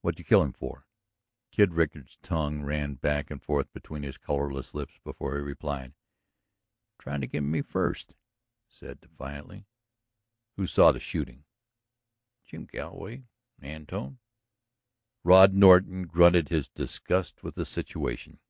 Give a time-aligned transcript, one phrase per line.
[0.00, 0.88] "What did you kill him for?"
[1.52, 5.92] Kid Rickard's tongue ran back and forth between his colorless lips before he replied.
[6.88, 8.16] "He tried to get me first,"
[8.66, 9.68] he said defiantly.
[10.56, 11.44] "Who saw the shooting?"
[12.44, 13.22] "Jim Galloway.
[13.60, 14.18] And Antone."
[15.22, 18.40] Rod Norton grunted his disgust with the situation.